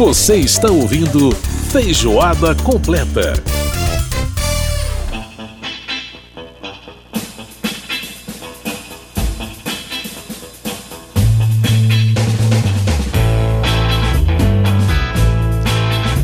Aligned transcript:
Você 0.00 0.36
está 0.36 0.70
ouvindo 0.70 1.30
Feijoada 1.70 2.54
Completa. 2.54 3.34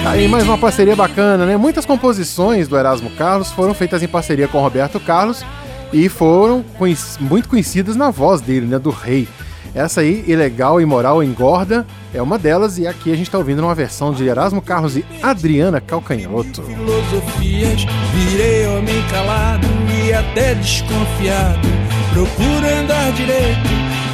Tá 0.04 0.10
Aí 0.10 0.28
mais 0.28 0.44
uma 0.44 0.58
parceria 0.58 0.96
bacana, 0.96 1.46
né? 1.46 1.56
Muitas 1.56 1.86
composições 1.86 2.66
do 2.66 2.76
Erasmo 2.76 3.08
Carlos 3.10 3.52
foram 3.52 3.72
feitas 3.72 4.02
em 4.02 4.08
parceria 4.08 4.48
com 4.48 4.58
o 4.58 4.60
Roberto 4.60 4.98
Carlos 4.98 5.44
e 5.92 6.08
foram 6.08 6.62
conhec- 6.78 7.18
muito 7.20 7.48
conhecidas 7.48 7.96
na 7.96 8.10
voz 8.10 8.40
dele, 8.40 8.66
né? 8.66 8.78
Do 8.78 8.90
rei. 8.90 9.28
Essa 9.74 10.02
aí, 10.02 10.22
Ilegal, 10.26 10.80
Imoral, 10.82 11.22
Engorda, 11.24 11.86
é 12.12 12.20
uma 12.20 12.38
delas 12.38 12.76
e 12.76 12.86
aqui 12.86 13.10
a 13.10 13.16
gente 13.16 13.30
tá 13.30 13.38
ouvindo 13.38 13.60
uma 13.62 13.74
versão 13.74 14.12
de 14.12 14.26
Erasmo 14.26 14.60
Carlos 14.60 14.96
e 14.98 15.04
Adriana 15.22 15.80
Calcanhoto. 15.80 16.62
filosofias, 16.62 17.86
virei 18.14 18.66
homem 18.66 19.02
calado 19.10 19.66
e 20.04 20.12
até 20.12 20.54
desconfiado. 20.56 21.66
Procuro 22.12 22.66
andar 22.82 23.12
direito 23.12 23.70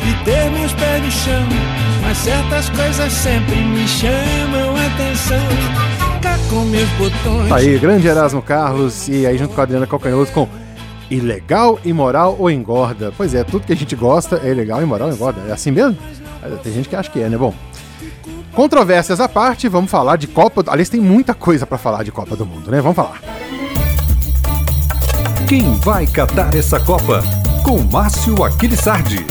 e 0.09 0.25
ter 0.25 0.49
meus 0.53 0.73
pés 0.75 1.05
no 1.05 1.11
chão, 1.11 1.49
mas 2.03 2.17
certas 2.19 2.69
coisas 2.71 3.13
sempre 3.13 3.57
me 3.57 3.89
chamam 3.89 4.77
a 4.77 4.87
atenção. 4.87 5.49
Cá 6.23 6.39
com 6.49 6.65
meus 6.67 6.89
botões. 6.91 7.49
Tá 7.49 7.57
aí, 7.57 7.77
grande 7.79 8.07
Erasmo 8.07 8.41
Carlos 8.43 9.09
e 9.09 9.27
aí 9.27 9.37
junto 9.37 9.55
com 9.55 9.61
a 9.61 9.65
Adriana 9.65 9.89
Calcanhoto 9.89 10.31
com 10.31 10.49
Ilegal, 11.11 11.79
Imoral 11.85 12.37
ou 12.39 12.51
Engorda. 12.51 13.13
Pois 13.17 13.35
é, 13.35 13.43
tudo 13.45 13.67
que 13.67 13.73
a 13.73 13.77
gente 13.77 13.97
gosta 13.97 14.41
é 14.45 14.51
ilegal, 14.51 14.83
imoral 14.83 15.09
ou 15.09 15.15
engorda. 15.15 15.41
É 15.49 15.53
assim 15.53 15.71
mesmo? 15.71 15.97
Mas 16.43 16.61
Tem 16.61 16.73
gente 16.73 16.89
que 16.89 16.97
acha 16.97 17.11
que 17.11 17.21
é, 17.21 17.29
né? 17.29 17.37
Bom, 17.37 17.55
controvérsias 18.55 19.21
à 19.21 19.29
parte, 19.29 19.69
vamos 19.69 19.91
falar 19.91 20.17
de 20.17 20.27
Copa. 20.27 20.65
Aliás, 20.69 20.89
tem 20.89 21.01
muita 21.01 21.35
coisa 21.35 21.67
pra 21.67 21.79
falar 21.79 22.03
de 22.03 22.13
Copa 22.13 22.37
do 22.37 22.45
Mundo, 22.45 22.71
né? 22.71 22.81
Vamos 22.81 22.97
falar. 22.97 23.21
Quem 25.49 25.75
vai 25.77 26.07
catar 26.07 26.55
essa 26.55 26.79
Copa? 26.79 27.23
Com 27.65 27.79
Márcio 27.79 28.45
Aquilissardi. 28.45 29.25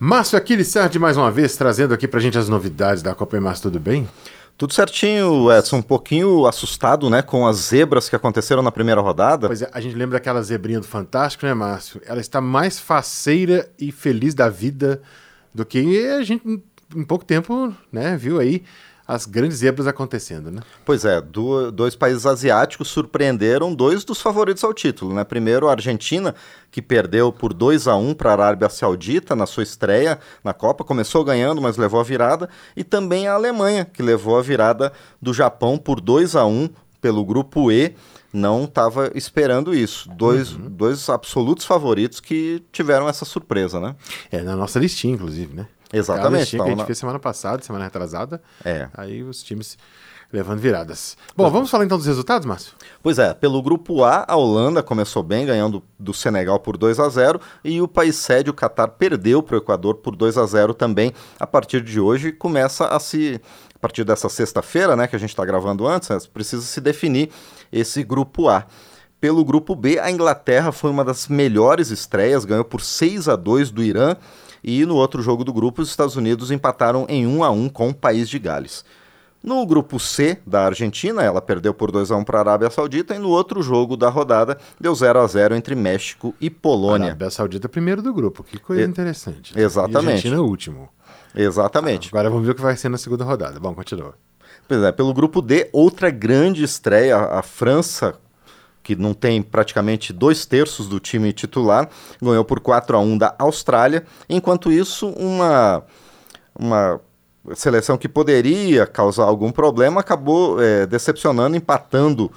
Márcio 0.00 0.36
Aquilissardi 0.36 0.98
mais 0.98 1.16
uma 1.16 1.30
vez 1.30 1.56
trazendo 1.56 1.94
aqui 1.94 2.08
pra 2.08 2.18
gente 2.18 2.36
as 2.36 2.48
novidades 2.48 3.02
da 3.04 3.14
Copa. 3.14 3.36
E 3.36 3.40
Márcio, 3.40 3.70
tudo 3.70 3.78
bem? 3.78 4.08
Tudo 4.56 4.72
certinho, 4.74 5.50
Edson. 5.50 5.78
Um 5.78 5.82
pouquinho 5.82 6.46
assustado, 6.46 7.10
né, 7.10 7.20
com 7.20 7.46
as 7.46 7.56
zebras 7.56 8.08
que 8.08 8.14
aconteceram 8.14 8.62
na 8.62 8.70
primeira 8.70 9.00
rodada. 9.00 9.48
Pois 9.48 9.62
é, 9.62 9.68
a 9.72 9.80
gente 9.80 9.96
lembra 9.96 10.18
daquela 10.18 10.40
zebrinha 10.42 10.78
do 10.78 10.86
Fantástico, 10.86 11.44
né, 11.46 11.52
Márcio? 11.54 12.00
Ela 12.06 12.20
está 12.20 12.40
mais 12.40 12.78
faceira 12.78 13.68
e 13.78 13.90
feliz 13.90 14.34
da 14.34 14.48
vida 14.48 15.02
do 15.52 15.64
que 15.66 16.06
a 16.06 16.22
gente, 16.22 16.46
em- 16.46 17.04
pouco 17.04 17.24
tempo, 17.24 17.74
né, 17.90 18.16
viu 18.16 18.38
aí 18.38 18.62
as 19.14 19.26
grandes 19.26 19.58
zebras 19.58 19.86
acontecendo, 19.86 20.50
né? 20.50 20.60
Pois 20.84 21.04
é, 21.04 21.20
do- 21.20 21.70
dois 21.70 21.94
países 21.94 22.24
asiáticos 22.24 22.88
surpreenderam 22.88 23.74
dois 23.74 24.04
dos 24.04 24.20
favoritos 24.20 24.64
ao 24.64 24.72
título, 24.72 25.14
né? 25.14 25.22
Primeiro, 25.24 25.68
a 25.68 25.72
Argentina, 25.72 26.34
que 26.70 26.80
perdeu 26.80 27.30
por 27.32 27.52
2 27.52 27.86
a 27.88 27.94
1 27.96 28.14
para 28.14 28.30
a 28.30 28.32
Arábia 28.32 28.68
Saudita 28.68 29.36
na 29.36 29.44
sua 29.46 29.62
estreia 29.62 30.18
na 30.42 30.54
Copa, 30.54 30.82
começou 30.84 31.22
ganhando, 31.24 31.60
mas 31.60 31.76
levou 31.76 32.00
a 32.00 32.04
virada, 32.04 32.48
e 32.76 32.82
também 32.82 33.28
a 33.28 33.34
Alemanha, 33.34 33.84
que 33.84 34.02
levou 34.02 34.38
a 34.38 34.42
virada 34.42 34.92
do 35.20 35.34
Japão 35.34 35.76
por 35.76 36.00
2 36.00 36.34
a 36.34 36.46
1 36.46 36.70
pelo 37.00 37.24
grupo 37.24 37.70
E. 37.70 37.94
Não 38.32 38.64
estava 38.64 39.10
esperando 39.14 39.74
isso. 39.74 40.08
Dois, 40.08 40.52
dois 40.52 41.10
absolutos 41.10 41.66
favoritos 41.66 42.18
que 42.18 42.62
tiveram 42.72 43.06
essa 43.06 43.26
surpresa, 43.26 43.78
né? 43.78 43.94
É, 44.30 44.40
na 44.40 44.56
nossa 44.56 44.78
listinha, 44.78 45.12
inclusive, 45.14 45.54
né? 45.54 45.66
Exatamente, 45.92 46.26
Aquela 46.26 46.40
listinha 46.40 46.62
que 46.62 46.68
a 46.68 46.70
gente 46.70 46.78
na- 46.80 46.86
fez 46.86 46.98
semana 46.98 47.18
passada, 47.18 47.62
semana 47.62 47.84
retrasada. 47.84 48.42
É. 48.64 48.88
Aí 48.94 49.22
os 49.22 49.42
times 49.42 49.76
levando 50.32 50.60
viradas. 50.60 51.14
Bom, 51.36 51.50
vamos 51.50 51.68
falar 51.70 51.84
então 51.84 51.98
dos 51.98 52.06
resultados, 52.06 52.46
Márcio? 52.46 52.72
Pois 53.02 53.18
é, 53.18 53.34
pelo 53.34 53.60
grupo 53.62 54.02
A, 54.02 54.24
a 54.26 54.34
Holanda 54.34 54.82
começou 54.82 55.22
bem, 55.22 55.44
ganhando 55.44 55.82
do 55.98 56.14
Senegal 56.14 56.58
por 56.58 56.78
2 56.78 56.98
a 56.98 57.06
0 57.10 57.38
e 57.62 57.82
o 57.82 57.86
país 57.86 58.16
sede, 58.16 58.48
o 58.48 58.54
Catar, 58.54 58.88
perdeu 58.88 59.42
para 59.42 59.56
o 59.56 59.58
Equador 59.58 59.96
por 59.96 60.16
2 60.16 60.38
a 60.38 60.46
0 60.46 60.72
também. 60.72 61.12
A 61.38 61.46
partir 61.46 61.82
de 61.82 62.00
hoje, 62.00 62.32
começa 62.32 62.86
a 62.86 62.98
se. 62.98 63.38
A 63.74 63.78
partir 63.78 64.04
dessa 64.04 64.28
sexta-feira, 64.28 64.94
né, 64.96 65.06
que 65.06 65.16
a 65.16 65.18
gente 65.18 65.30
está 65.30 65.44
gravando 65.44 65.86
antes, 65.86 66.08
né, 66.08 66.16
precisa 66.32 66.62
se 66.62 66.80
definir 66.80 67.28
esse 67.70 68.02
grupo 68.02 68.48
A. 68.48 68.64
Pelo 69.20 69.44
grupo 69.44 69.74
B, 69.76 69.98
a 69.98 70.10
Inglaterra 70.10 70.72
foi 70.72 70.90
uma 70.90 71.04
das 71.04 71.28
melhores 71.28 71.90
estreias, 71.90 72.44
ganhou 72.44 72.64
por 72.64 72.80
6 72.80 73.28
a 73.28 73.36
2 73.36 73.70
do 73.70 73.82
Irã. 73.82 74.16
E 74.62 74.84
no 74.86 74.96
outro 74.96 75.22
jogo 75.22 75.44
do 75.44 75.52
grupo, 75.52 75.82
os 75.82 75.88
Estados 75.88 76.16
Unidos 76.16 76.50
empataram 76.50 77.04
em 77.08 77.26
1 77.26 77.42
a 77.44 77.50
1 77.50 77.68
com 77.68 77.88
o 77.88 77.94
país 77.94 78.28
de 78.28 78.38
Gales. 78.38 78.84
No 79.42 79.66
grupo 79.66 79.98
C 79.98 80.38
da 80.46 80.66
Argentina, 80.66 81.20
ela 81.20 81.42
perdeu 81.42 81.74
por 81.74 81.90
2 81.90 82.12
a 82.12 82.16
1 82.16 82.22
para 82.22 82.38
a 82.38 82.42
Arábia 82.42 82.70
Saudita 82.70 83.12
e 83.14 83.18
no 83.18 83.28
outro 83.30 83.60
jogo 83.60 83.96
da 83.96 84.08
rodada 84.08 84.56
deu 84.80 84.94
0 84.94 85.18
a 85.20 85.26
0 85.26 85.56
entre 85.56 85.74
México 85.74 86.32
e 86.40 86.48
Polônia. 86.48 87.06
Arábia 87.08 87.28
Saudita 87.28 87.68
primeiro 87.68 88.00
do 88.00 88.14
grupo. 88.14 88.44
Que 88.44 88.56
coisa 88.56 88.82
E- 88.82 88.86
interessante. 88.86 89.52
Exatamente. 89.58 90.04
E 90.04 90.10
Argentina 90.12 90.40
último. 90.42 90.88
Exatamente. 91.34 92.08
Agora 92.12 92.30
vamos 92.30 92.46
ver 92.46 92.52
o 92.52 92.54
que 92.54 92.60
vai 92.62 92.76
ser 92.76 92.88
na 92.88 92.98
segunda 92.98 93.24
rodada. 93.24 93.58
Bom, 93.58 93.74
continua. 93.74 94.14
Pois 94.68 94.80
é, 94.82 94.92
pelo 94.92 95.12
grupo 95.12 95.42
D, 95.42 95.68
outra 95.72 96.08
grande 96.08 96.62
estreia, 96.62 97.16
a 97.16 97.42
França, 97.42 98.14
que 98.82 98.96
não 98.96 99.14
tem 99.14 99.40
praticamente 99.42 100.12
dois 100.12 100.44
terços 100.44 100.88
do 100.88 100.98
time 100.98 101.32
titular, 101.32 101.88
ganhou 102.20 102.44
por 102.44 102.60
4 102.60 102.96
a 102.96 103.00
1 103.00 103.18
da 103.18 103.34
Austrália. 103.38 104.04
Enquanto 104.28 104.72
isso, 104.72 105.08
uma, 105.10 105.84
uma 106.58 107.00
seleção 107.54 107.96
que 107.96 108.08
poderia 108.08 108.86
causar 108.86 109.24
algum 109.24 109.50
problema 109.50 110.00
acabou 110.00 110.62
é, 110.62 110.86
decepcionando, 110.86 111.56
empatando 111.56 112.30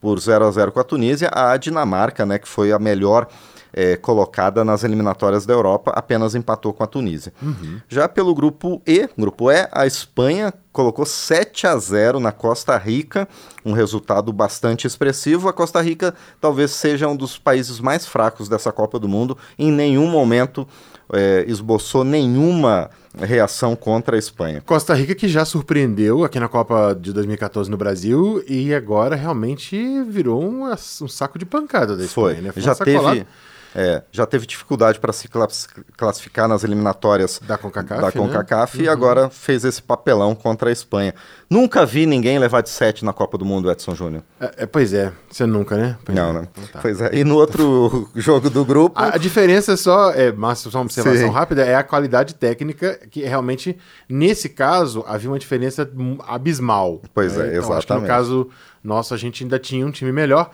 por 0.00 0.18
0 0.18 0.44
a 0.44 0.50
0 0.50 0.72
com 0.72 0.80
a 0.80 0.84
Tunísia, 0.84 1.30
a 1.32 1.56
Dinamarca, 1.56 2.26
né, 2.26 2.38
que 2.38 2.48
foi 2.48 2.72
a 2.72 2.78
melhor 2.78 3.26
é, 3.74 3.96
colocada 3.96 4.64
nas 4.64 4.84
eliminatórias 4.84 5.44
da 5.44 5.52
Europa, 5.52 5.92
apenas 5.94 6.34
empatou 6.34 6.72
com 6.72 6.84
a 6.84 6.86
Tunísia. 6.86 7.32
Já 7.88 8.08
pelo 8.08 8.34
grupo 8.34 8.80
E, 8.86 9.08
grupo 9.18 9.50
E, 9.50 9.68
a 9.72 9.84
Espanha 9.86 10.54
colocou 10.72 11.04
7 11.04 11.66
a 11.66 11.76
0 11.76 12.18
na 12.20 12.32
Costa 12.32 12.76
Rica, 12.76 13.28
um 13.64 13.72
resultado 13.72 14.32
bastante 14.32 14.86
expressivo. 14.86 15.48
A 15.48 15.52
Costa 15.52 15.80
Rica 15.80 16.14
talvez 16.40 16.70
seja 16.70 17.08
um 17.08 17.16
dos 17.16 17.38
países 17.38 17.80
mais 17.80 18.06
fracos 18.06 18.48
dessa 18.48 18.72
Copa 18.72 18.98
do 18.98 19.08
Mundo. 19.08 19.36
Em 19.58 19.70
nenhum 19.70 20.08
momento 20.08 20.66
é, 21.12 21.44
esboçou 21.46 22.04
nenhuma 22.04 22.90
reação 23.16 23.76
contra 23.76 24.16
a 24.16 24.18
Espanha. 24.18 24.62
Costa 24.64 24.94
Rica 24.94 25.14
que 25.14 25.28
já 25.28 25.44
surpreendeu 25.44 26.24
aqui 26.24 26.40
na 26.40 26.48
Copa 26.48 26.96
de 27.00 27.12
2014 27.12 27.70
no 27.70 27.76
Brasil 27.76 28.42
e 28.48 28.74
agora 28.74 29.14
realmente 29.14 30.02
virou 30.04 30.42
um, 30.42 30.64
um 30.70 31.08
saco 31.08 31.38
de 31.38 31.44
pancada 31.44 31.96
da 31.96 32.04
Foi, 32.08 32.32
Espanha, 32.32 32.48
né? 32.48 32.52
Foi 32.52 32.62
já 32.62 32.74
teve, 32.74 33.26
é, 33.74 34.02
já 34.12 34.24
teve 34.24 34.46
dificuldade 34.46 35.00
para 35.00 35.12
se 35.12 35.26
classi- 35.28 35.68
classificar 35.96 36.46
nas 36.46 36.62
eliminatórias 36.62 37.40
Da 37.42 37.58
CONCACAF, 37.58 38.00
da 38.00 38.06
né? 38.06 38.12
CONCACAF 38.12 38.82
e 38.82 38.88
agora 38.88 39.28
fez 39.30 39.64
esse 39.64 39.82
papelão 39.82 40.34
contra 40.34 40.68
a 40.68 40.72
Espanha. 40.72 41.14
Nunca 41.50 41.84
vi 41.84 42.06
ninguém 42.06 42.38
levar 42.38 42.60
de 42.62 42.70
7 42.70 43.04
na 43.04 43.12
Copa 43.12 43.36
do 43.36 43.44
Mundo, 43.44 43.70
Edson 43.70 43.94
Júnior. 43.94 44.22
É, 44.40 44.54
é, 44.58 44.66
pois 44.66 44.92
é, 44.92 45.12
você 45.30 45.44
nunca, 45.46 45.76
né? 45.76 45.96
Pois 46.04 46.16
Não, 46.16 46.30
é. 46.30 46.32
né? 46.32 46.48
Tá. 46.72 46.78
Pois 46.80 47.00
é. 47.00 47.10
E 47.14 47.24
no 47.24 47.34
outro 47.36 48.08
jogo 48.14 48.48
do 48.48 48.64
grupo, 48.64 48.98
A, 48.98 49.14
a 49.14 49.18
diferença 49.18 49.76
só, 49.76 50.10
é, 50.12 50.30
Márcio, 50.32 50.70
só 50.70 50.78
uma 50.78 50.84
observação 50.84 51.28
Sim. 51.28 51.32
rápida, 51.34 51.62
é 51.64 51.74
a 51.74 51.82
qualidade 51.82 52.34
técnica, 52.34 52.98
que 53.10 53.22
realmente, 53.24 53.76
nesse 54.08 54.48
caso, 54.48 55.04
havia 55.06 55.28
uma 55.30 55.38
diferença 55.38 55.88
abismal. 56.26 57.02
Pois 57.12 57.36
né? 57.36 57.54
é, 57.54 57.58
Então, 57.58 57.72
acho 57.72 57.86
que 57.86 57.92
no 57.92 57.98
exatamente. 58.00 58.06
caso 58.08 58.48
nosso, 58.82 59.14
a 59.14 59.16
gente 59.16 59.42
ainda 59.42 59.58
tinha 59.58 59.86
um 59.86 59.90
time 59.90 60.12
melhor, 60.12 60.50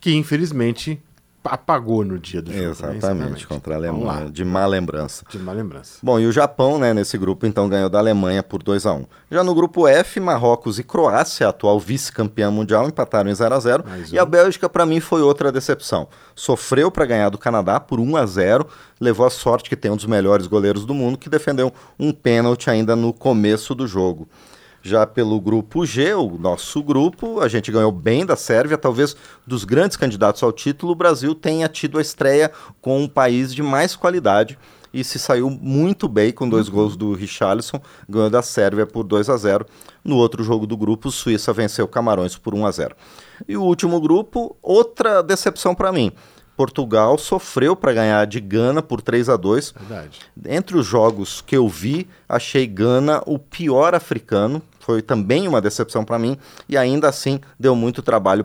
que 0.00 0.14
infelizmente 0.14 1.02
apagou 1.44 2.04
no 2.04 2.18
dia 2.18 2.40
do 2.40 2.52
jogo. 2.52 2.64
né? 2.64 2.70
Exatamente, 2.70 3.46
contra 3.46 3.74
a 3.74 3.76
Alemanha, 3.76 4.30
de 4.30 4.44
má 4.44 4.64
lembrança. 4.66 5.24
De 5.28 5.38
má 5.38 5.52
lembrança. 5.52 5.98
Bom, 6.02 6.18
e 6.20 6.26
o 6.26 6.32
Japão, 6.32 6.78
né, 6.78 6.94
nesse 6.94 7.18
grupo, 7.18 7.46
então 7.46 7.68
ganhou 7.68 7.88
da 7.88 7.98
Alemanha 7.98 8.42
por 8.42 8.62
2 8.62 8.86
a 8.86 8.92
1 8.94 9.06
Já 9.30 9.42
no 9.44 9.54
grupo 9.54 9.86
F, 9.88 10.20
Marrocos 10.20 10.78
e 10.78 10.84
Croácia, 10.84 11.48
atual 11.48 11.78
vice-campeã 11.80 12.50
mundial, 12.50 12.86
empataram 12.86 13.30
em 13.30 13.34
0 13.34 13.54
a 13.54 13.60
0 13.60 13.84
Mais 13.88 14.12
E 14.12 14.18
a 14.18 14.24
Bélgica, 14.24 14.68
para 14.68 14.86
mim, 14.86 15.00
foi 15.00 15.22
outra 15.22 15.50
decepção. 15.50 16.08
Sofreu 16.34 16.90
para 16.90 17.06
ganhar 17.06 17.28
do 17.28 17.38
Canadá 17.38 17.80
por 17.80 17.98
1 18.00 18.16
a 18.16 18.26
0 18.26 18.66
levou 19.00 19.26
a 19.26 19.30
sorte 19.30 19.68
que 19.68 19.76
tem 19.76 19.90
um 19.90 19.96
dos 19.96 20.06
melhores 20.06 20.46
goleiros 20.46 20.86
do 20.86 20.94
mundo, 20.94 21.18
que 21.18 21.28
defendeu 21.28 21.72
um 21.98 22.12
pênalti 22.12 22.70
ainda 22.70 22.94
no 22.94 23.12
começo 23.12 23.74
do 23.74 23.86
jogo. 23.86 24.28
Já 24.82 25.06
pelo 25.06 25.40
grupo 25.40 25.86
G, 25.86 26.12
o 26.14 26.36
nosso 26.36 26.82
grupo, 26.82 27.40
a 27.40 27.48
gente 27.48 27.70
ganhou 27.70 27.92
bem 27.92 28.26
da 28.26 28.34
Sérvia, 28.34 28.76
talvez 28.76 29.16
dos 29.46 29.64
grandes 29.64 29.96
candidatos 29.96 30.42
ao 30.42 30.52
título, 30.52 30.92
o 30.92 30.96
Brasil 30.96 31.34
tenha 31.34 31.68
tido 31.68 31.98
a 31.98 32.02
estreia 32.02 32.50
com 32.80 33.00
um 33.00 33.08
país 33.08 33.54
de 33.54 33.62
mais 33.62 33.94
qualidade 33.94 34.58
e 34.92 35.02
se 35.02 35.18
saiu 35.18 35.48
muito 35.48 36.08
bem 36.08 36.32
com 36.32 36.48
dois 36.48 36.68
gols 36.68 36.96
do 36.96 37.14
Richarlison, 37.14 37.80
ganhou 38.08 38.28
da 38.28 38.42
Sérvia 38.42 38.86
por 38.86 39.04
2 39.04 39.30
a 39.30 39.36
0. 39.36 39.64
No 40.04 40.16
outro 40.16 40.44
jogo 40.44 40.66
do 40.66 40.76
grupo, 40.76 41.10
Suíça 41.10 41.52
venceu 41.52 41.88
Camarões 41.88 42.36
por 42.36 42.54
1 42.54 42.66
a 42.66 42.70
0. 42.70 42.96
E 43.48 43.56
o 43.56 43.62
último 43.62 44.00
grupo, 44.00 44.56
outra 44.60 45.22
decepção 45.22 45.74
para 45.74 45.92
mim. 45.92 46.12
Portugal 46.54 47.16
sofreu 47.16 47.74
para 47.74 47.94
ganhar 47.94 48.26
de 48.26 48.38
Gana 48.38 48.82
por 48.82 49.00
3 49.00 49.30
a 49.30 49.36
2. 49.36 49.72
Verdade. 49.72 50.20
Entre 50.46 50.76
os 50.76 50.86
jogos 50.86 51.40
que 51.40 51.56
eu 51.56 51.66
vi, 51.68 52.06
achei 52.28 52.66
Gana 52.66 53.22
o 53.26 53.38
pior 53.38 53.94
africano. 53.94 54.62
Foi 54.84 55.00
também 55.00 55.46
uma 55.48 55.60
decepção 55.60 56.04
para 56.04 56.18
mim 56.18 56.36
e 56.68 56.76
ainda 56.76 57.08
assim 57.08 57.40
deu 57.58 57.74
muito 57.74 58.02
trabalho 58.02 58.44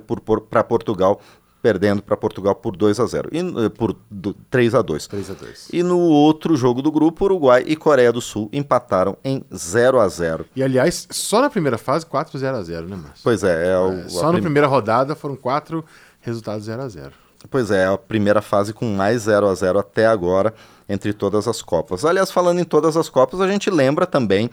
para 0.49 0.63
Portugal, 0.63 1.19
perdendo 1.61 2.01
para 2.03 2.15
Portugal 2.15 2.53
por 2.53 2.77
2 2.77 2.99
a 2.99 3.05
0 3.07 3.29
e 3.31 3.39
eh, 3.39 3.69
por 3.69 3.95
do- 4.09 4.35
3 4.49 4.75
a 4.75 4.81
2. 4.83 5.07
3 5.07 5.31
a 5.31 5.33
2 5.33 5.69
E 5.73 5.81
no 5.81 5.97
outro 5.99 6.55
jogo 6.55 6.81
do 6.81 6.91
grupo, 6.91 7.25
Uruguai 7.25 7.63
e 7.65 7.75
Coreia 7.75 8.13
do 8.13 8.21
Sul 8.21 8.47
empataram 8.53 9.17
em 9.25 9.43
0 9.53 9.99
a 9.99 10.07
0. 10.07 10.45
E 10.55 10.61
aliás, 10.61 11.07
só 11.09 11.41
na 11.41 11.49
primeira 11.49 11.77
fase, 11.77 12.05
4 12.05 12.37
0 12.37 12.55
a 12.57 12.61
0 12.63 12.87
né, 12.87 12.95
Márcio? 12.95 13.21
Pois 13.23 13.43
é, 13.43 13.71
é, 13.71 13.77
o, 13.79 13.91
É, 13.93 14.07
só 14.09 14.27
na 14.27 14.33
prim- 14.33 14.41
primeira 14.43 14.67
rodada 14.67 15.15
foram 15.15 15.35
quatro 15.35 15.83
resultados 16.21 16.65
0 16.65 16.81
a 16.83 16.87
0 16.87 17.11
Pois 17.49 17.71
é, 17.71 17.85
a 17.85 17.97
primeira 17.97 18.41
fase 18.41 18.73
com 18.73 18.85
mais 18.95 19.23
0 19.23 19.47
a 19.47 19.55
0 19.55 19.79
até 19.79 20.05
agora 20.05 20.53
entre 20.87 21.13
todas 21.13 21.47
as 21.47 21.61
Copas. 21.61 22.05
Aliás, 22.05 22.29
falando 22.31 22.59
em 22.59 22.63
todas 22.63 22.95
as 22.95 23.09
Copas, 23.09 23.41
a 23.41 23.47
gente 23.47 23.69
lembra 23.69 24.05
também 24.05 24.49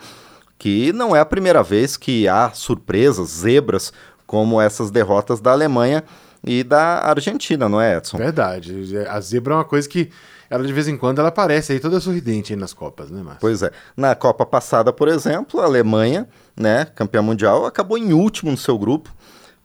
que 0.59 0.93
não 0.93 1.15
é 1.15 1.21
a 1.21 1.25
primeira 1.25 1.63
vez 1.63 1.97
que 1.97 2.29
há 2.29 2.51
surpresas, 2.53 3.29
zebras, 3.29 3.93
como 4.27 4.61
essas 4.61 4.91
derrotas 4.91 5.41
da 5.41 5.53
Alemanha 5.53 6.03
e 6.43 6.63
da 6.63 7.01
Argentina, 7.01 7.69
não 7.69 7.81
é, 7.81 7.97
Edson? 7.97 8.17
Verdade. 8.19 8.75
A 9.09 9.21
zebra 9.21 9.55
é 9.55 9.57
uma 9.59 9.65
coisa 9.65 9.89
que 9.89 10.11
ela 10.49 10.65
de 10.65 10.73
vez 10.73 10.89
em 10.89 10.97
quando 10.97 11.19
ela 11.19 11.29
aparece 11.29 11.73
aí 11.73 11.81
toda 11.81 11.99
sorridente 12.01 12.53
aí 12.53 12.59
nas 12.59 12.73
Copas, 12.73 13.11
né, 13.11 13.23
Márcio? 13.23 13.41
Pois 13.41 13.63
é. 13.63 13.71
Na 13.97 14.15
Copa 14.15 14.45
passada, 14.45 14.93
por 14.93 15.09
exemplo, 15.09 15.61
a 15.61 15.65
Alemanha, 15.65 16.29
né, 16.57 16.87
campeã 16.95 17.23
mundial, 17.23 17.65
acabou 17.67 17.97
em 17.97 18.13
último 18.13 18.51
no 18.51 18.57
seu 18.57 18.79
grupo, 18.79 19.11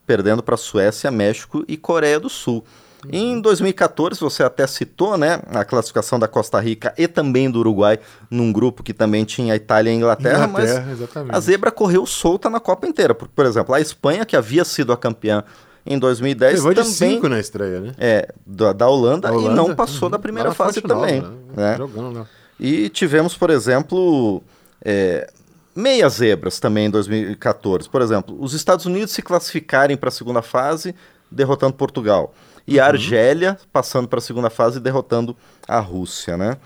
perdendo 0.06 0.42
para 0.42 0.57
Suécia, 0.57 1.12
México 1.12 1.63
e 1.68 1.77
Coreia 1.77 2.19
do 2.19 2.30
Sul. 2.30 2.63
Em 3.12 3.40
2014, 3.40 4.19
você 4.19 4.44
até 4.44 4.68
citou, 4.68 5.18
né, 5.18 5.40
a 5.48 5.63
classificação 5.63 6.19
da 6.19 6.28
Costa 6.28 6.60
Rica 6.60 6.94
e 6.98 7.07
também 7.07 7.50
do 7.50 7.60
Uruguai 7.60 8.00
num 8.30 8.51
grupo 8.51 8.84
que 8.84 8.94
também 8.94 9.24
tinha 9.24 9.56
Itália 9.56 9.92
e 9.92 9.96
Inglaterra, 9.96 10.46
Inglaterra, 10.48 10.84
mas 10.86 11.00
exatamente. 11.00 11.36
a 11.36 11.40
zebra 11.40 11.72
correu 11.72 12.06
solta 12.06 12.50
na 12.50 12.60
Copa 12.60 12.88
inteira. 12.88 13.16
Por, 13.16 13.28
por 13.28 13.46
exemplo, 13.46 13.74
a 13.74 13.80
Espanha, 13.80 14.25
que 14.25 14.36
havia 14.36 14.66
sido 14.66 14.92
a 14.92 14.98
campeã 14.98 15.44
em 15.86 15.98
2010, 15.98 16.56
Levou 16.56 16.74
de 16.74 16.81
também 16.81 16.94
5 16.94 17.30
na 17.30 17.40
estreia, 17.40 17.80
né? 17.80 17.96
é 17.98 18.34
da, 18.46 18.74
da 18.74 18.88
Holanda, 18.88 19.30
A 19.30 19.31
e 19.31 19.36
Holanda, 19.36 19.56
não 19.56 19.75
passou 19.75 20.07
uhum. 20.07 20.12
da 20.12 20.19
primeira 20.19 20.54
fase 20.54 20.81
Fonte 20.81 20.88
Nova, 20.88 21.07
também. 21.07 21.22
né? 21.22 21.30
né? 21.56 21.78
Jogando 21.78 22.19
lá. 22.19 22.28
E 22.60 22.90
tivemos, 22.90 23.36
por 23.36 23.50
exemplo, 23.50 24.44
é, 24.84 25.31
meias 25.75 26.13
zebras 26.13 26.60
também 26.60 26.88
em 26.88 26.90
2014. 26.90 27.90
Por 27.90 28.02
exemplo, 28.02 28.38
os 28.40 28.54
Estados 28.54 28.86
Unidos 28.86 29.12
se 29.12 29.22
classificarem 29.22 29.95
para 29.95 30.10
a 30.10 30.12
segunda 30.12 30.42
fase, 30.42 30.94
derrotando 31.31 31.74
Portugal. 31.74 32.34
E 32.68 32.78
Uhum. 32.78 32.84
a 32.84 32.88
Argélia 32.88 33.58
passando 33.74 34.08
para 34.08 34.20
a 34.20 34.22
segunda 34.22 34.50
fase, 34.50 34.80
derrotando 34.80 35.36
a 35.68 35.80
Rússia, 35.80 36.38
né? 36.38 36.58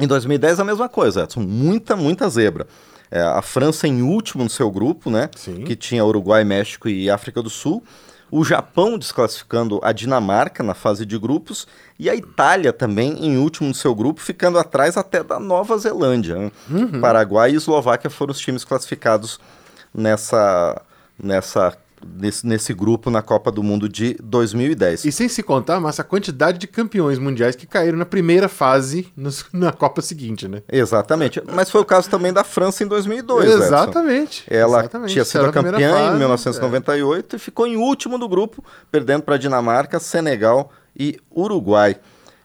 Em 0.00 0.06
2010 0.06 0.60
a 0.60 0.64
mesma 0.64 0.88
coisa, 0.88 1.24
Edson. 1.24 1.40
Muita, 1.40 1.96
muita 1.96 2.28
zebra. 2.28 2.66
É, 3.10 3.20
a 3.20 3.42
França 3.42 3.88
em 3.88 4.02
último 4.02 4.44
no 4.44 4.50
seu 4.50 4.70
grupo, 4.70 5.10
né? 5.10 5.28
Sim. 5.36 5.64
Que 5.64 5.74
tinha 5.74 6.04
Uruguai, 6.04 6.44
México 6.44 6.88
e 6.88 7.10
África 7.10 7.42
do 7.42 7.50
Sul. 7.50 7.82
O 8.30 8.44
Japão 8.44 8.96
desclassificando 8.96 9.80
a 9.82 9.90
Dinamarca 9.90 10.62
na 10.62 10.74
fase 10.74 11.04
de 11.04 11.18
grupos. 11.18 11.66
E 11.98 12.08
a 12.08 12.14
Itália 12.14 12.72
também 12.72 13.26
em 13.26 13.36
último 13.36 13.66
no 13.66 13.74
seu 13.74 13.92
grupo, 13.92 14.20
ficando 14.20 14.56
atrás 14.60 14.96
até 14.96 15.24
da 15.24 15.40
Nova 15.40 15.76
Zelândia. 15.76 16.36
né? 16.36 16.52
Uhum. 16.70 17.00
Paraguai 17.00 17.50
e 17.50 17.56
Eslováquia 17.56 18.08
foram 18.08 18.30
os 18.30 18.38
times 18.38 18.62
classificados 18.64 19.40
nessa, 19.92 20.80
nessa, 21.20 21.76
nesse, 22.06 22.46
nesse 22.46 22.72
grupo 22.74 23.10
na 23.10 23.22
Copa 23.22 23.50
do 23.50 23.62
Mundo 23.62 23.88
de 23.88 24.16
2010. 24.22 25.04
E 25.04 25.12
sem 25.12 25.28
se 25.28 25.42
contar, 25.42 25.80
mas 25.80 25.98
a 26.00 26.04
quantidade 26.04 26.58
de 26.58 26.66
campeões 26.66 27.18
mundiais 27.18 27.56
que 27.56 27.66
caíram 27.66 27.98
na 27.98 28.06
primeira 28.06 28.48
fase 28.48 29.12
nos- 29.16 29.44
na 29.52 29.72
Copa 29.72 30.02
seguinte, 30.02 30.48
né? 30.48 30.62
Exatamente. 30.70 31.42
Mas 31.52 31.70
foi 31.70 31.80
o 31.80 31.84
caso 31.84 32.08
também 32.08 32.32
da 32.32 32.44
França 32.44 32.84
em 32.84 32.86
2002. 32.86 33.44
Edson. 33.44 33.64
Exatamente. 33.64 34.44
Ela 34.48 34.80
exatamente. 34.80 35.12
tinha 35.12 35.24
sido 35.24 35.52
campeã 35.52 35.90
fase, 35.90 36.14
em 36.14 36.18
1998 36.18 37.36
e 37.36 37.38
ficou 37.38 37.66
em 37.66 37.76
último 37.76 38.18
do 38.18 38.28
grupo, 38.28 38.64
perdendo 38.90 39.22
para 39.22 39.36
Dinamarca, 39.36 39.98
Senegal 39.98 40.70
e 40.98 41.18
Uruguai. 41.34 41.96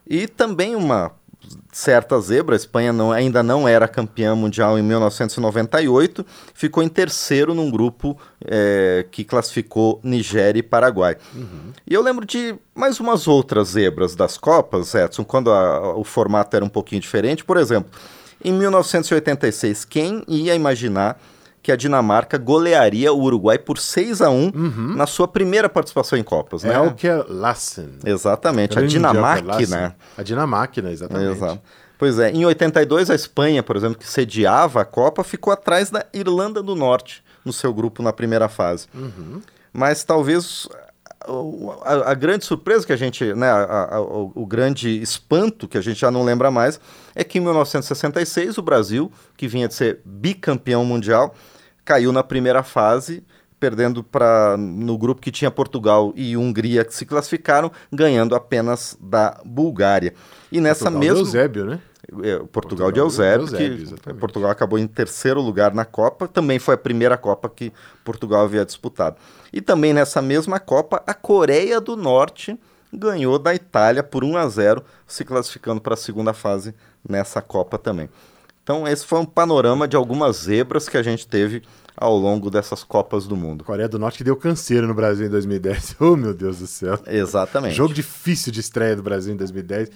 E 0.08 0.28
também 0.28 0.76
uma 0.76 1.12
certa 1.72 2.20
zebra, 2.22 2.56
a 2.56 2.58
Espanha 2.58 2.94
não- 2.94 3.12
ainda 3.12 3.44
não 3.44 3.68
era 3.68 3.88
campeã 3.88 4.34
mundial 4.36 4.78
em 4.80 4.82
1998, 4.82 6.26
ficou 6.54 6.82
em 6.84 6.88
terceiro 6.88 7.54
num 7.54 7.70
grupo 7.70 8.18
eh, 8.46 9.06
que 9.12 9.24
classificou 9.24 10.00
Nigéria 10.04 10.60
e 10.60 10.64
Paraguai. 10.64 11.18
E 11.88 11.94
eu 11.94 12.02
lembro 12.02 12.26
de 12.26 12.56
mais 12.74 13.00
umas 13.00 13.28
outras 13.28 13.70
zebras 13.70 14.16
das 14.16 14.38
Copas, 14.38 14.94
Edson, 14.96 15.24
quando 15.24 15.52
a- 15.52 15.96
o 15.96 16.04
formato 16.04 16.56
era 16.56 16.64
um 16.66 16.70
pouquinho 16.70 17.02
diferente. 17.02 17.44
Por 17.44 17.58
exemplo, 17.58 17.92
em 18.44 18.52
1986, 18.54 19.86
quem 19.86 20.24
ia 20.28 20.56
imaginar 20.56 21.20
que 21.66 21.72
a 21.72 21.76
Dinamarca 21.76 22.38
golearia 22.38 23.12
o 23.12 23.20
Uruguai 23.20 23.58
por 23.58 23.80
6 23.80 24.22
a 24.22 24.30
1 24.30 24.52
na 24.96 25.08
sua 25.08 25.28
primeira 25.28 25.68
participação 25.68 26.16
em 26.18 26.22
Copas, 26.24 26.64
né? 26.64 26.76
Elker 26.76 27.26
Lassen. 27.28 27.90
Exatamente, 28.06 28.78
a 28.78 28.82
Elker 28.84 29.02
Lassen. 29.02 29.12
Dinamáquina. 29.66 29.96
A 30.16 30.22
Dinamáquina, 30.22 30.92
exatamente. 30.92 31.32
Exato. 31.32 31.62
Pois 31.98 32.20
é, 32.20 32.30
em 32.30 32.46
82 32.46 33.10
a 33.10 33.16
Espanha, 33.16 33.64
por 33.64 33.76
exemplo, 33.76 33.98
que 33.98 34.08
sediava 34.08 34.82
a 34.82 34.86
Copa, 34.86 35.24
ficou 35.24 35.52
atrás 35.52 35.90
da 35.90 36.06
Irlanda 36.14 36.62
do 36.62 36.76
Norte 36.76 37.24
no 37.44 37.52
seu 37.52 37.74
grupo 37.74 38.04
na 38.04 38.14
primeira 38.14 38.48
fase. 38.48 38.88
Mas 39.74 40.04
talvez 40.04 40.68
a, 41.84 42.12
a 42.12 42.14
grande 42.14 42.46
surpresa 42.46 42.86
que 42.86 42.94
a 42.94 42.96
gente, 42.96 43.34
né, 43.34 43.50
a- 43.50 43.96
a- 43.96 44.02
o, 44.02 44.32
o 44.36 44.46
grande 44.46 45.02
espanto 45.02 45.68
que 45.68 45.78
a 45.78 45.82
gente 45.82 46.00
já 46.00 46.12
não 46.12 46.24
lembra 46.24 46.52
mais, 46.52 46.80
é 47.16 47.24
que 47.24 47.38
em 47.40 47.42
1966 47.42 48.58
o 48.58 48.62
Brasil, 48.62 49.12
que 49.36 49.48
vinha 49.48 49.68
de 49.68 49.74
ser 49.74 50.02
bicampeão 50.06 50.86
mundial, 50.86 51.34
caiu 51.86 52.12
na 52.12 52.24
primeira 52.24 52.64
fase, 52.64 53.24
perdendo 53.60 54.04
para 54.04 54.58
no 54.58 54.98
grupo 54.98 55.22
que 55.22 55.32
tinha 55.32 55.50
Portugal 55.50 56.12
e 56.16 56.36
Hungria 56.36 56.84
que 56.84 56.94
se 56.94 57.06
classificaram, 57.06 57.72
ganhando 57.92 58.36
apenas 58.36 58.98
da 59.00 59.40
Bulgária. 59.46 60.14
E 60.52 60.60
nessa 60.60 60.86
Portugal 60.92 61.00
mesma 61.00 61.20
Eusébio, 61.20 61.66
né? 61.66 61.80
é, 62.24 62.38
Portugal, 62.38 62.48
Portugal 62.48 62.92
de 62.92 63.00
Eusébio, 63.00 63.48
de 63.48 63.64
Eusébio, 63.64 63.98
que. 63.98 64.14
Portugal 64.14 64.52
acabou 64.52 64.78
em 64.78 64.88
terceiro 64.88 65.42
lugar 65.42 65.74
na 65.74 65.86
Copa, 65.86 66.28
também 66.28 66.60
foi 66.60 66.76
a 66.76 66.78
primeira 66.78 67.18
Copa 67.18 67.50
que 67.50 67.72
Portugal 68.04 68.44
havia 68.44 68.66
disputado. 68.66 69.18
E 69.52 69.62
também 69.62 69.94
nessa 69.94 70.22
mesma 70.22 70.60
Copa, 70.60 71.02
a 71.06 71.14
Coreia 71.14 71.80
do 71.80 71.96
Norte 71.96 72.60
ganhou 72.92 73.40
da 73.40 73.54
Itália 73.54 74.04
por 74.04 74.24
1 74.24 74.38
a 74.38 74.48
0, 74.48 74.84
se 75.08 75.26
classificando 75.26 75.82
para 75.82 75.96
a 75.96 75.98
segunda 75.98 76.34
fase 76.34 76.74
nessa 77.08 77.42
Copa 77.42 77.78
também. 77.78 78.10
Então 78.66 78.88
esse 78.88 79.06
foi 79.06 79.20
um 79.20 79.26
panorama 79.26 79.88
de 79.88 79.96
algumas 79.96 80.38
zebras 80.38 80.90
que 80.90 80.98
a 80.98 81.04
gente 81.04 81.28
teve 81.28 81.62
ao 81.96 82.18
longo 82.18 82.50
dessas 82.50 82.84
Copas 82.84 83.28
do 83.28 83.36
Mundo. 83.38 83.64
Coreia 83.64 83.88
do 83.88 84.00
Norte 84.00 84.18
que 84.18 84.24
deu 84.24 84.36
canseiro 84.36 84.88
no 84.88 84.94
Brasil 84.96 85.28
em 85.28 85.30
2010. 85.30 85.98
Oh, 86.02 86.16
meu 86.16 86.34
Deus 86.34 86.58
do 86.58 86.66
céu. 86.66 86.98
Exatamente. 87.06 87.76
Jogo 87.76 87.94
difícil 87.94 88.52
de 88.52 88.60
estreia 88.62 88.96
do 88.96 89.04
Brasil 89.04 89.36
em 89.36 89.38
2010. 89.38 89.92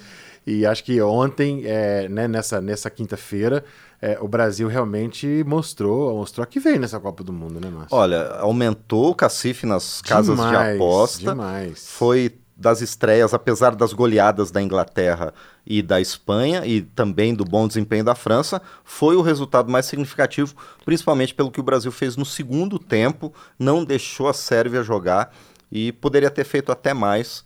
E 0.46 0.68
acho 0.68 0.84
que 0.84 1.02
ontem, 1.02 1.64
é, 1.66 2.08
né, 2.08 2.28
nessa, 2.28 2.62
nessa 2.62 2.92
quinta-feira, 2.92 3.66
é, 4.00 4.20
o 4.22 4.28
Brasil 4.28 4.68
realmente 4.68 5.44
mostrou, 5.48 6.16
mostrou 6.16 6.46
que 6.46 6.60
veio 6.60 6.80
nessa 6.80 7.00
Copa 7.00 7.24
do 7.24 7.34
Mundo, 7.34 7.60
né, 7.60 7.72
Márcio? 7.72 7.98
Olha, 7.98 8.36
aumentou 8.36 9.10
o 9.10 9.16
cacife 9.16 9.66
nas 9.66 10.00
casas 10.00 10.38
de 10.38 10.46
Demais, 10.46 10.76
aposta. 10.76 11.32
demais. 11.32 11.88
Foi 11.88 12.38
das 12.60 12.82
estreias, 12.82 13.34
apesar 13.34 13.76
das 13.76 13.94
goleadas 13.94 14.52
da 14.52 14.62
Inglaterra 14.62 15.34
e 15.66 15.82
da 15.82 16.02
Espanha 16.02 16.66
e 16.66 16.82
também 16.82 17.34
do 17.34 17.46
bom 17.46 17.68
desempenho 17.68 18.04
da 18.04 18.14
França, 18.14 18.62
foi 18.84 19.16
o 19.16 19.22
resultado 19.22 19.72
mais 19.72 19.86
significativo, 19.86 20.54
principalmente 20.84 21.34
pelo 21.34 21.52
que 21.52 21.60
o 21.60 21.64
Brasil 21.64 21.92
fez 21.92 22.18
no 22.18 22.26
segundo 22.26 22.78
tempo, 22.78 23.34
não 23.58 23.86
deixou 23.86 24.28
a 24.28 24.34
Sérvia 24.34 24.84
jogar 24.84 25.34
e 25.72 25.92
poderia 25.94 26.30
ter 26.30 26.44
feito 26.44 26.72
até 26.72 26.94
mais 26.94 27.46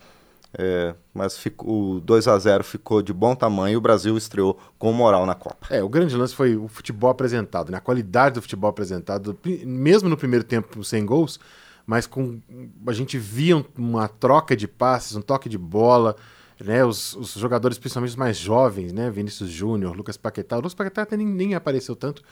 é, 0.56 0.94
mas 1.12 1.36
ficou, 1.36 1.96
o 1.96 2.00
2 2.00 2.28
a 2.28 2.38
0 2.38 2.64
ficou 2.64 3.02
de 3.02 3.12
bom 3.12 3.34
tamanho 3.34 3.74
e 3.74 3.78
o 3.78 3.82
Brasil 3.82 4.16
estreou 4.16 4.60
com 4.78 4.94
moral 4.94 5.26
na 5.26 5.34
Copa. 5.34 5.66
É, 5.72 5.82
o 5.82 5.90
grande 5.90 6.16
lance 6.16 6.36
foi 6.36 6.56
o 6.56 6.68
futebol 6.68 7.10
apresentado, 7.10 7.72
né? 7.72 7.80
A 7.80 7.82
qualidade 7.82 8.36
do 8.36 8.42
futebol 8.42 8.70
apresentado, 8.70 9.36
mesmo 9.66 10.08
no 10.08 10.16
primeiro 10.16 10.46
tempo 10.46 10.84
sem 10.84 11.04
gols, 11.04 11.40
mas 11.86 12.08
com 12.08 12.40
a 12.88 12.94
gente 12.94 13.18
via 13.18 13.64
uma 13.78 14.08
troca 14.08 14.56
de 14.56 14.68
passes, 14.68 15.16
um 15.16 15.22
toque 15.22 15.50
de 15.50 15.58
bola, 15.58 16.16
né? 16.64 16.84
Os, 16.86 17.16
os 17.16 17.34
jogadores, 17.34 17.78
principalmente 17.78 18.12
os 18.12 18.16
mais 18.16 18.38
jovens, 18.38 18.94
né? 18.94 19.10
Vinícius 19.10 19.50
Júnior, 19.50 19.96
Lucas 19.96 20.18
Paquetá. 20.18 20.56
O 20.56 20.60
Lucas 20.60 20.74
Paquetá 20.74 21.02
até 21.02 21.18
nem, 21.18 21.28
nem 21.28 21.56
apareceu 21.56 21.96
tanto, 21.96 22.24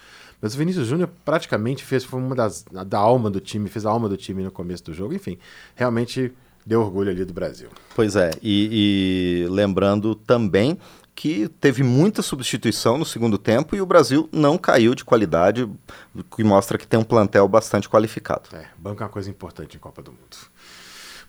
mas 0.41 0.55
o 0.55 0.57
Vinícius 0.57 0.87
Júnior 0.87 1.09
praticamente 1.25 1.83
fez, 1.83 2.03
foi 2.03 2.19
uma 2.19 2.35
das 2.35 2.63
da 2.63 2.97
alma 2.97 3.29
do 3.29 3.39
time, 3.39 3.69
fez 3.69 3.85
a 3.85 3.89
alma 3.89 4.07
do 4.07 4.17
time 4.17 4.43
no 4.43 4.51
começo 4.51 4.83
do 4.85 4.93
jogo. 4.93 5.13
Enfim, 5.13 5.37
realmente 5.75 6.31
deu 6.65 6.81
orgulho 6.81 7.09
ali 7.09 7.25
do 7.25 7.33
Brasil. 7.33 7.69
Pois 7.95 8.15
é, 8.15 8.31
e, 8.41 9.43
e 9.45 9.49
lembrando 9.49 10.15
também 10.15 10.77
que 11.15 11.47
teve 11.59 11.83
muita 11.83 12.21
substituição 12.21 12.97
no 12.97 13.05
segundo 13.05 13.37
tempo 13.37 13.75
e 13.75 13.81
o 13.81 13.85
Brasil 13.85 14.29
não 14.31 14.57
caiu 14.57 14.95
de 14.95 15.03
qualidade, 15.03 15.63
o 15.63 16.23
que 16.23 16.43
mostra 16.43 16.77
que 16.77 16.87
tem 16.87 16.99
um 16.99 17.03
plantel 17.03 17.47
bastante 17.47 17.89
qualificado. 17.89 18.49
É, 18.53 18.65
banco 18.77 19.03
é 19.03 19.05
uma 19.05 19.11
coisa 19.11 19.29
importante 19.29 19.77
em 19.77 19.79
Copa 19.79 20.01
do 20.01 20.11
Mundo. 20.11 20.37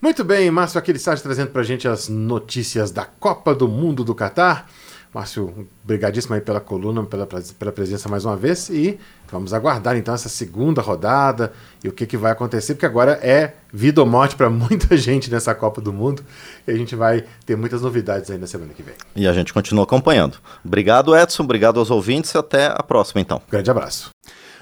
Muito 0.01 0.25
bem, 0.25 0.51
Márcio 0.51 0.79
Aquilissage 0.79 1.23
trazendo 1.23 1.51
pra 1.51 1.63
gente 1.63 1.87
as 1.87 2.09
notícias 2.09 2.91
da 2.91 3.05
Copa 3.05 3.55
do 3.55 3.69
Mundo 3.69 4.03
do 4.03 4.15
Catar. 4.15 4.69
Márcio, 5.15 5.69
obrigadíssimo 5.85 6.35
aí 6.35 6.41
pela 6.41 6.59
coluna, 6.59 7.03
pela, 7.05 7.27
pela 7.27 7.71
presença 7.71 8.09
mais 8.09 8.25
uma 8.25 8.35
vez 8.35 8.71
e 8.71 8.99
vamos 9.31 9.53
aguardar 9.53 9.95
então 9.97 10.15
essa 10.15 10.29
segunda 10.29 10.81
rodada 10.81 11.53
e 11.85 11.89
o 11.89 11.93
que, 11.93 12.07
que 12.07 12.17
vai 12.17 12.33
acontecer, 12.33 12.75
porque 12.75 12.87
agora 12.87 13.13
é 13.23 13.55
vida 13.71 14.01
ou 14.01 14.07
morte 14.07 14.35
para 14.37 14.49
muita 14.51 14.97
gente 14.97 15.31
nessa 15.31 15.55
Copa 15.55 15.83
do 15.83 15.93
Mundo 15.93 16.25
e 16.67 16.71
a 16.71 16.75
gente 16.75 16.97
vai 16.97 17.25
ter 17.45 17.57
muitas 17.57 17.83
novidades 17.83 18.31
aí 18.31 18.39
na 18.39 18.47
semana 18.47 18.73
que 18.73 18.83
vem. 18.83 18.95
E 19.15 19.27
a 19.27 19.33
gente 19.35 19.53
continua 19.53 19.85
acompanhando. 19.85 20.39
Obrigado, 20.65 21.15
Edson, 21.15 21.43
obrigado 21.43 21.79
aos 21.79 21.91
ouvintes 21.91 22.33
e 22.33 22.39
até 22.39 22.67
a 22.67 22.83
próxima 22.83 23.21
então. 23.21 23.43
Grande 23.51 23.71
abraço. 23.71 24.11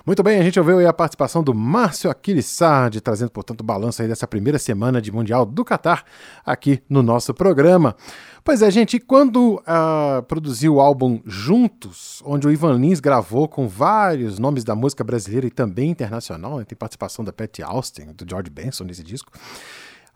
Muito 0.06 0.22
bem, 0.22 0.40
a 0.40 0.42
gente 0.42 0.58
ouviu 0.58 0.78
aí 0.78 0.86
a 0.86 0.92
participação 0.94 1.42
do 1.42 1.52
Márcio 1.52 2.10
Aquilissardi, 2.10 3.02
trazendo, 3.02 3.30
portanto, 3.30 3.60
o 3.60 3.64
balanço 3.64 4.00
aí 4.00 4.08
dessa 4.08 4.26
primeira 4.26 4.58
semana 4.58 5.00
de 5.00 5.12
Mundial 5.12 5.44
do 5.44 5.62
Catar 5.62 6.04
aqui 6.44 6.82
no 6.88 7.02
nosso 7.02 7.34
programa. 7.34 7.94
Pois 8.42 8.62
é, 8.62 8.70
gente, 8.70 8.98
quando 8.98 9.56
uh, 9.56 10.22
produziu 10.22 10.76
o 10.76 10.80
álbum 10.80 11.20
Juntos, 11.26 12.22
onde 12.24 12.46
o 12.46 12.50
Ivan 12.50 12.78
Lins 12.78 12.98
gravou 12.98 13.46
com 13.46 13.68
vários 13.68 14.38
nomes 14.38 14.64
da 14.64 14.74
música 14.74 15.04
brasileira 15.04 15.46
e 15.46 15.50
também 15.50 15.90
internacional, 15.90 16.58
né, 16.58 16.64
tem 16.64 16.76
participação 16.76 17.22
da 17.22 17.32
Patty 17.32 17.62
Austin, 17.62 18.12
do 18.14 18.24
George 18.28 18.48
Benson 18.48 18.84
nesse 18.84 19.02
disco. 19.02 19.30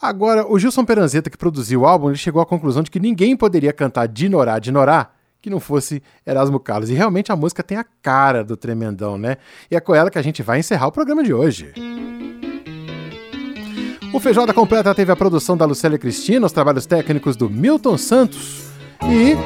Agora, 0.01 0.51
o 0.51 0.59
Gilson 0.59 0.85
Peranzetta, 0.85 1.29
que 1.29 1.37
produziu 1.37 1.83
o 1.83 1.87
álbum, 1.87 2.09
ele 2.09 2.17
chegou 2.17 2.41
à 2.41 2.47
conclusão 2.47 2.83
de 2.83 2.91
que 2.91 2.99
ninguém 2.99 3.37
poderia 3.37 3.73
cantar 3.73 4.09
Dinorá, 4.09 4.59
Dinorá 4.59 5.11
que 5.45 5.51
não 5.51 5.61
fosse 5.61 6.03
Erasmo 6.27 6.59
Carlos. 6.59 6.89
E 6.89 6.95
realmente 6.95 7.31
a 7.31 7.37
música 7.37 7.63
tem 7.63 7.77
a 7.77 7.85
cara 8.01 8.43
do 8.43 8.57
Tremendão, 8.57 9.19
né? 9.19 9.37
E 9.71 9.77
é 9.77 9.81
com 9.81 9.95
ela 9.95 10.11
que 10.11 10.19
a 10.19 10.23
gente 10.23 10.43
vai 10.43 10.59
encerrar 10.59 10.87
o 10.87 10.93
programa 10.93 11.23
de 11.23 11.35
hoje. 11.35 11.71
O 14.11 14.19
Feijoada 14.19 14.55
Completa 14.55 14.95
teve 14.95 15.13
a 15.13 15.17
produção 15.17 15.55
da 15.55 15.67
Lucélia 15.67 15.99
Cristina, 15.99 16.47
os 16.47 16.53
trabalhos 16.53 16.87
técnicos 16.87 17.37
do 17.37 17.51
Milton 17.51 17.99
Santos 17.99 18.71
e 19.03 19.37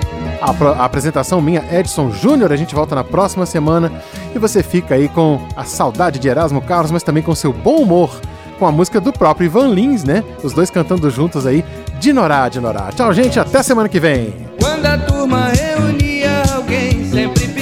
a, 0.41 0.51
a, 0.51 0.85
apresentação 0.85 1.43
minha, 1.43 1.65
Edson 1.77 2.13
Júnior. 2.13 2.53
A 2.53 2.57
gente 2.57 2.77
volta 2.77 2.95
na 2.95 3.03
próxima 3.03 3.45
semana 3.45 3.91
e 4.33 4.39
você 4.39 4.63
fica 4.63 4.95
aí 4.95 5.09
com 5.09 5.49
a 5.57 5.65
saudade 5.65 6.21
de 6.21 6.29
Erasmo 6.29 6.63
Carlos, 6.63 6.93
mas 6.93 7.03
também 7.03 7.25
com 7.25 7.35
seu 7.35 7.53
bom 7.53 7.79
humor, 7.79 8.21
com 8.57 8.69
a 8.69 8.71
música 8.71 9.01
do 9.01 9.13
próprio 9.13 9.47
Ivan 9.47 9.75
Lins, 9.75 10.05
né? 10.05 10.23
Os 10.45 10.53
dois 10.53 10.71
cantando 10.71 11.11
juntos 11.11 11.45
aí, 11.45 11.65
Dinorá, 11.99 12.49
Dinorá. 12.49 12.93
Tchau, 12.93 13.13
gente, 13.13 13.41
até 13.41 13.65
semana 13.65 13.89
que 13.89 13.99
vem. 13.99 14.48
Quando 14.59 14.87
a 14.87 14.99
turma 14.99 15.49
reunia, 15.49 16.43
alguém 16.55 17.05
sempre 17.11 17.58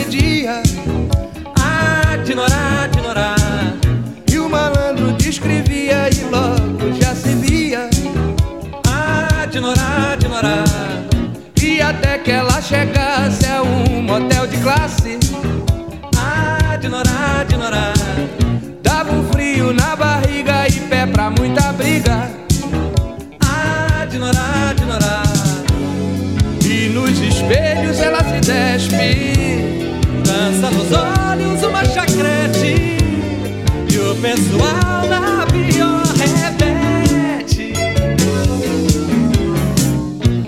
pessoal 34.37 35.09
na 35.09 35.47
pior 35.47 36.05
repete 36.15 37.73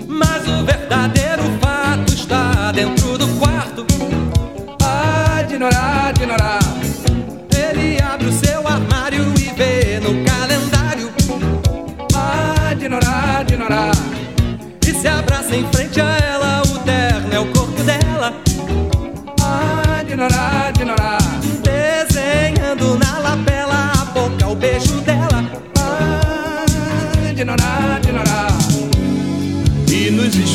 Mas 0.07 0.47
o 0.47 0.63
verdadeiro 0.63 1.43
fato 1.59 2.13
está 2.13 2.71
dentro 2.71 3.17
do 3.17 3.27
quarto. 3.39 3.85
Ah, 4.81 5.43
Dinorá, 5.47 6.11
Dinorá 6.11 6.59
Ele 7.51 7.99
abre 8.01 8.27
o 8.27 8.31
seu 8.31 8.67
armário 8.67 9.33
e 9.39 9.51
vê 9.57 9.99
no 9.99 10.23
calendário. 10.23 11.11
Ah, 12.13 12.73
Dinorá, 12.75 13.43
Dinorá 13.43 13.91
e 14.87 14.93
se 14.93 15.07
abraça 15.07 15.55
em 15.55 15.65
frente 15.71 15.99
a 15.99 16.18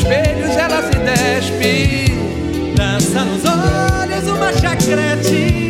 espelhos 0.05 0.55
ela 0.55 0.83
se 0.83 0.99
despe, 0.99 2.13
dança 2.75 3.25
nos 3.25 3.43
olhos 3.43 4.27
uma 4.27 4.53
chacrete, 4.53 5.69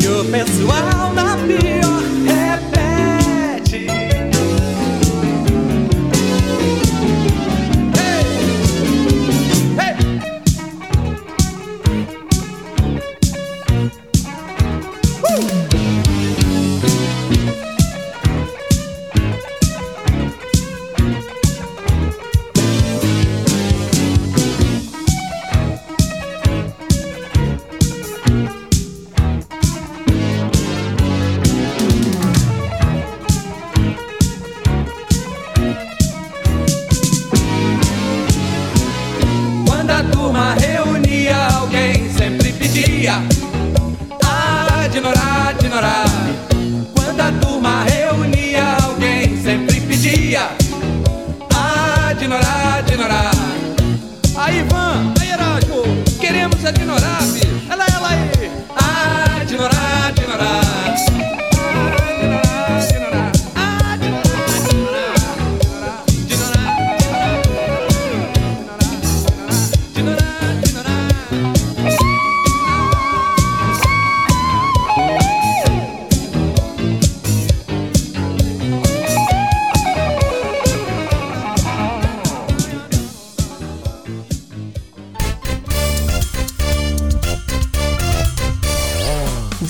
e 0.00 0.08
o 0.08 0.24
pessoal 0.24 1.12
na 1.14 1.36
pior 1.46 2.23